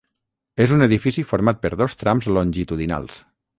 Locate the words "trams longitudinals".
2.01-3.25